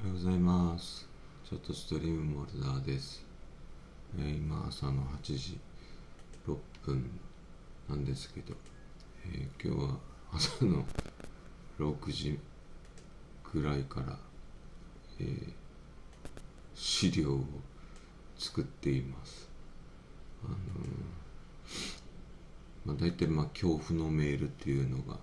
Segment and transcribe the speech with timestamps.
[0.00, 1.06] おはようございます。
[1.46, 3.22] ちょっとストリームモルダーです。
[4.18, 5.60] えー今朝の8時
[6.48, 7.10] 6分
[7.86, 8.54] なんですけど、
[9.26, 9.98] えー今日は
[10.32, 10.86] 朝の
[11.78, 12.38] 6時
[13.52, 14.16] ぐらいから、
[15.20, 15.52] えー
[16.74, 17.44] 資料を
[18.38, 19.50] 作っています。
[20.46, 20.54] あの
[22.86, 25.18] まあ、大体まあ恐怖のメールっていうのが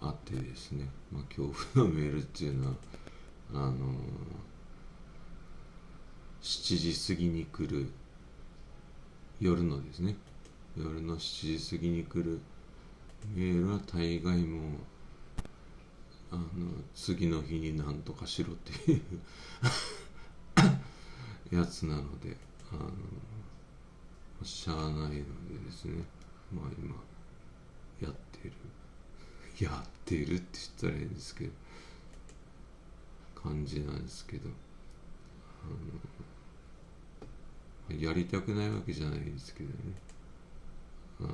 [0.00, 2.74] あってですね、まあ、恐怖のメールっていうのは
[3.52, 3.72] あの
[6.42, 7.90] 7時過ぎに来る
[9.40, 10.16] 夜のですね。
[10.76, 12.40] 夜の7時過ぎに来る
[13.34, 14.70] メールは大概もう
[16.30, 16.44] あの
[16.94, 19.02] 次の日になんとかしろってい
[21.52, 22.36] うやつなので
[22.70, 22.90] あの
[24.44, 25.12] しゃあないので
[25.66, 26.04] ですね。
[26.54, 26.94] まあ今
[28.00, 28.52] やってる。
[29.58, 31.50] やってるって言ったらいいんですけど。
[33.42, 34.48] 感じなんですけど。
[37.98, 39.74] やりたくないわけじゃないですけどね。
[41.20, 41.28] あの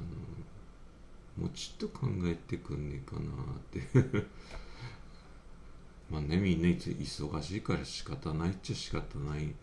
[1.37, 4.27] もうちょっと考えてくんねえかなって。
[6.11, 9.55] まあねみんないつ忙しいから仕方ないっちゃ仕方ない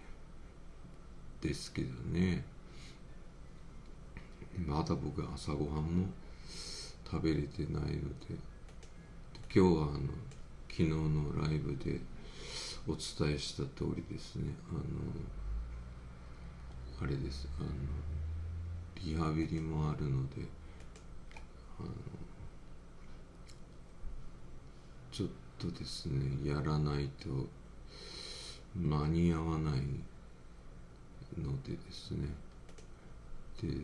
[1.41, 2.45] ですけどね。
[4.65, 6.07] まだ僕朝ごはんも
[7.09, 8.53] 食べれてないので。
[9.55, 9.99] 今日はあの
[10.67, 11.99] 昨日のライブで
[12.85, 14.53] お伝えした通りですね。
[14.69, 14.79] あの
[17.01, 17.47] あれです。
[17.59, 17.69] あの
[19.05, 20.45] リハビリもあるので
[21.79, 21.89] あの
[25.11, 27.47] ちょっとですねやらないと
[28.75, 29.81] 間に合わない
[31.37, 32.27] のでですね。
[33.61, 33.77] で、えー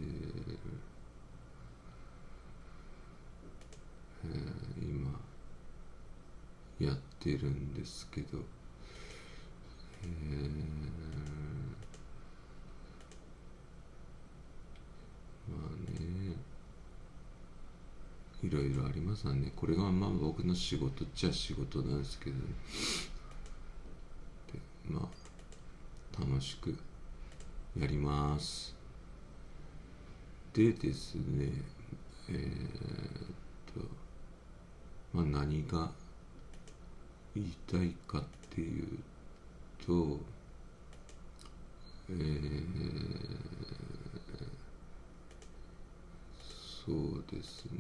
[4.82, 5.20] 今
[6.80, 8.40] やってるんですけど、
[15.50, 16.36] まあね
[18.44, 19.52] いろいろありますわね。
[19.56, 22.36] これがまあ僕の仕事っちゃ仕事なんですけど。
[22.38, 22.42] ね
[24.54, 24.60] で
[24.90, 25.10] ま
[26.18, 26.78] あ楽しく
[27.80, 28.76] やります。
[30.54, 31.52] でですね
[32.30, 32.48] えーっ
[33.74, 33.82] と
[35.14, 35.92] まあ何が
[37.36, 39.00] 言いたいかっていう
[39.86, 40.20] と
[42.10, 43.20] えー
[46.90, 47.72] そうですね。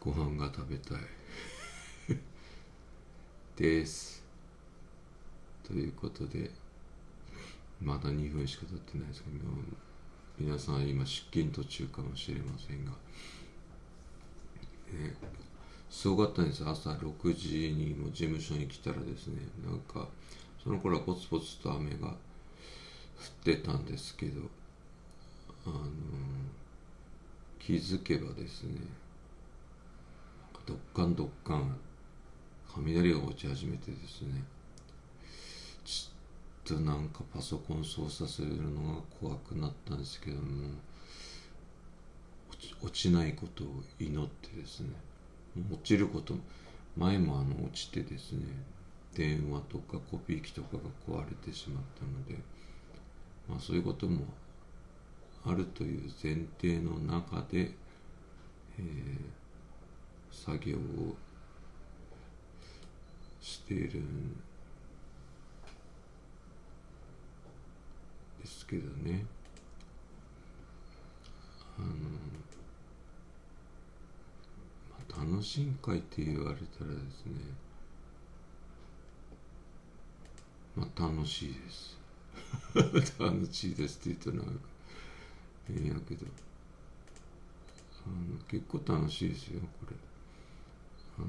[0.00, 0.98] ご飯が食べたい。
[3.54, 4.24] です。
[5.62, 6.50] ということで
[7.80, 9.36] まだ2分しか経ってないですけど
[10.36, 12.96] 皆さん今出勤途中かもしれませんが、ね、
[15.94, 19.36] すごかったんです朝6時にも事務所に来たらですね。
[19.64, 20.08] なんか
[20.62, 22.14] その頃はポツポツと雨が降っ
[23.44, 24.40] てたんですけど
[25.64, 25.84] あの
[27.60, 28.80] 気づけばですね
[30.66, 31.76] どっかんどっかん
[32.74, 34.42] 雷が落ち始めてですね
[35.84, 40.70] ちょっとなんかパソコン操作するのが怖くなったんですけども
[42.50, 43.68] 落ち落ちないことを
[44.00, 44.88] 祈ってですね
[45.70, 46.34] 落ちること
[46.96, 48.40] 前もあの落ちてですね
[49.14, 52.42] 電話とかコピー機とかが壊れてしまったので
[53.48, 54.26] まあそういうことも
[55.46, 57.72] あるという前提の中で、
[58.78, 59.44] えー
[60.34, 61.16] 作業を
[63.40, 64.32] しているん
[68.40, 69.24] ですけどね。
[71.78, 71.86] あの、
[75.24, 77.32] 楽しん会って言われたらですね
[80.76, 81.96] まあ楽しいです。
[83.18, 84.60] 楽しいですって言うとなんか
[85.68, 86.26] 変やけど。
[88.06, 89.96] あの結構楽しいですよこれ。
[91.18, 91.22] あ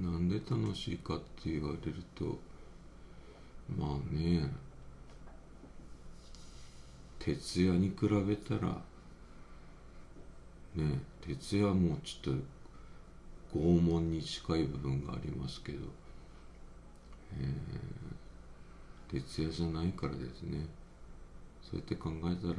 [0.00, 2.38] のなんで楽しいかって言われると
[3.78, 4.50] まあね
[7.18, 8.82] 徹夜に比べたら
[10.74, 12.34] ね徹夜もうちょっ
[13.52, 15.78] と拷問に近い部分がありますけど、
[17.38, 18.12] えー
[19.12, 20.66] 徹夜じゃないからですね。
[21.60, 22.54] そうやって考えたら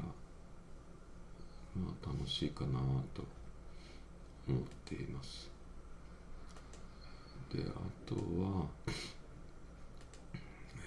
[1.75, 2.80] まあ楽しいかな
[3.14, 3.24] と
[4.48, 5.53] 思っています。
[7.54, 7.74] であ
[8.08, 8.68] とは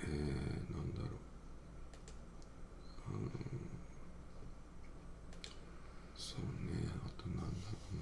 [0.03, 1.07] えー、なんだろ
[3.11, 3.31] う、うん、
[6.17, 7.97] そうねあとなんだろう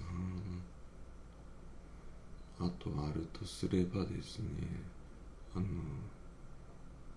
[2.61, 2.67] な。
[2.67, 4.47] あとあるとすればですね
[5.55, 5.67] あの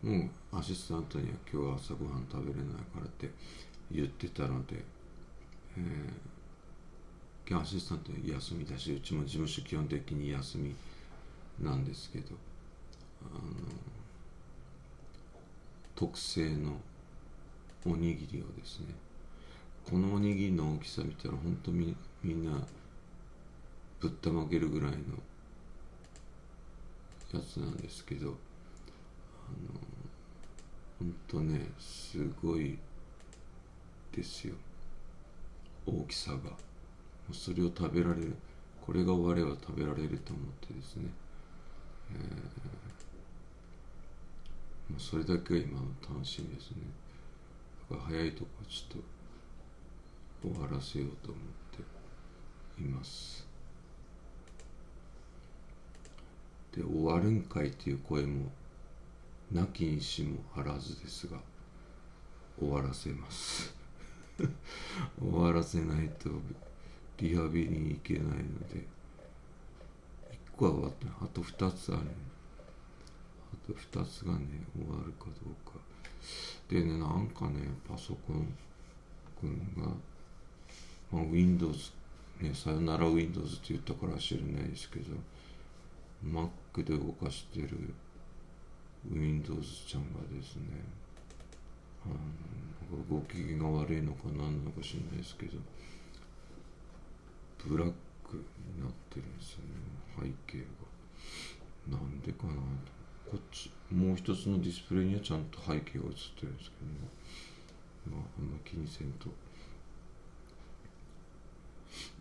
[0.03, 3.29] もうアシスタントには今日は朝ごはん食べれないからって
[3.91, 4.83] 言ってたので、
[5.77, 10.75] えー、今日アシスタント休みだしうちも事務所基本的に休み
[11.59, 12.35] なんですけど
[13.21, 13.41] あの
[15.95, 16.79] 特製の
[17.85, 18.87] おにぎりをですね
[19.89, 22.65] このおにぎりの大きさ見たら本当みみんな
[23.99, 24.97] ぶったまげるぐらいの
[27.33, 29.79] やつなんですけどあの
[30.99, 32.77] 本当ねすごい
[34.17, 34.55] ですよ。
[35.85, 36.39] 大きさが。
[37.31, 38.35] それを食べられる。
[38.81, 41.09] これが終われば食べられると思ってですね、
[42.13, 42.19] えー、
[44.91, 46.77] もうそれだけが今の楽しみですね。
[47.89, 49.01] だから早いとこちょっ
[50.41, 51.43] と終わらせようと思っ
[52.77, 53.47] ています。
[56.75, 58.51] で終わるんかいっていう声も
[59.51, 61.37] なきにしもあらずですが
[62.59, 63.75] 終わらせます。
[65.19, 66.29] 終わらせないと
[67.17, 68.85] リハビリに行けないので
[70.57, 72.01] 個は終わったあと2つある。
[73.53, 74.39] あと2つがね
[74.75, 75.79] 終わるかどうか。
[76.69, 78.53] でねなんかねパソコン
[79.39, 79.89] くんが、
[81.11, 81.91] まあ、Windows
[82.41, 85.15] ねさよなら Windows って言ったから知らないですけど
[86.25, 87.93] Mac で動かしてる
[89.09, 90.63] Windows ちゃんがですね
[92.05, 95.57] あのご機嫌が悪いのか何なのか知らないですけど
[97.65, 97.93] ブラッ
[98.29, 100.63] クになってるんですよね背景
[101.89, 102.53] がなんでかな
[103.29, 106.75] こっちもう一つのディスプレイにはちゃんと背景が映ってるんですけ
[108.11, 109.29] どまああんま気にせんと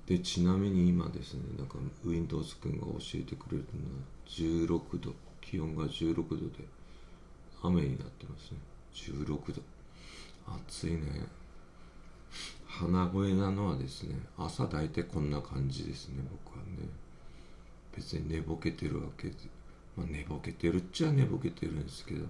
[0.06, 6.64] でちなみに今ですねなんか Windows 君が教えてくれるのは16度気温が16度で。
[7.62, 8.58] 雨になってますね。
[8.94, 9.62] 16度
[10.69, 11.00] 暑いね。
[12.86, 16.88] 鼻声なのはですね朝大体こんな感じですね僕はね
[17.94, 19.34] 別に寝ぼけてるわけで、
[19.96, 22.26] まあ、寝ぼけてるっちゃ寝ぼけてるんですけど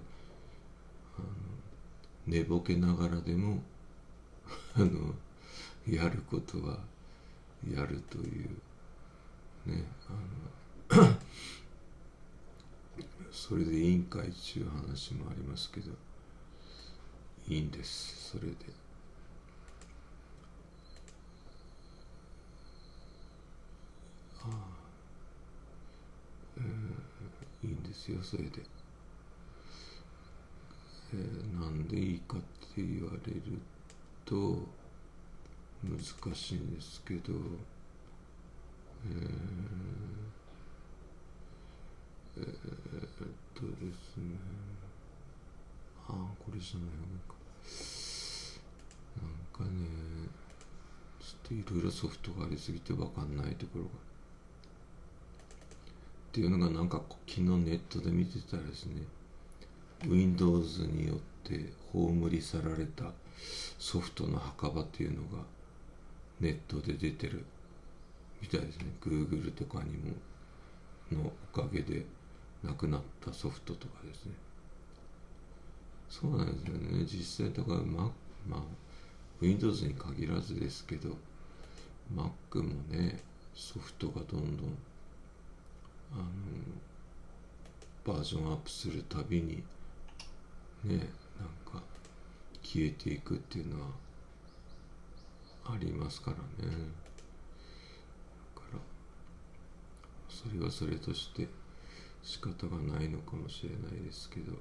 [2.25, 3.61] 寝ぼけながらでも
[4.75, 5.13] あの
[5.87, 6.79] やることは
[7.71, 8.49] やるという
[9.67, 9.85] ね
[10.89, 11.17] あの
[13.31, 15.91] それで委員会っていう話もありますけど
[17.47, 18.86] いいんですそれで。
[24.51, 24.57] ああ
[26.57, 28.61] えー、いいんですよそれで。
[31.13, 32.45] えー、なんでいいかって
[32.77, 33.41] 言われる
[34.25, 34.67] と
[35.83, 37.33] 難しいんですけど、
[39.05, 39.27] えー、
[42.37, 42.49] えー、っ
[43.53, 44.35] とですね。
[46.09, 46.91] ああこれじゃないの
[47.27, 47.35] か。
[49.17, 49.87] なんかね
[51.19, 53.89] ちょっといろいろソフトがありすぎて分かんないところが。
[56.27, 59.01] っていうのがなんか昨日ネットで見てたらですね
[60.05, 63.05] Windows によって葬り去られた
[63.79, 65.43] ソフトの墓場っていうのが
[66.39, 67.45] ネットで出てる
[68.41, 68.85] みたいですね。
[69.01, 70.13] Google とかにも
[71.11, 72.05] のおかげで
[72.63, 74.33] なくなったソフトとかですね。
[76.09, 77.05] そうなんですよね。
[77.05, 78.11] 実際とかま
[78.47, 78.61] まあ
[79.41, 81.09] Windows に限らずですけど
[82.15, 83.23] Mac もね
[83.55, 84.77] ソフトがどんどん
[86.13, 86.23] あの
[88.05, 89.63] バージョンアップするたびに
[90.83, 90.99] ねなん
[91.65, 91.83] か
[92.63, 93.87] 消えていくっていうのは
[95.65, 96.71] ありますからね。
[98.55, 98.79] だから
[100.29, 101.47] それはそれとして
[102.23, 104.57] 仕方がないのかもしれないですけどよ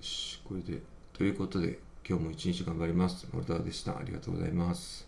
[0.00, 0.80] しこれで。
[1.12, 1.78] ということで
[2.08, 3.26] 今日も一日頑張ります。
[3.32, 3.96] モルダーでした。
[3.96, 5.00] ありがとうございます。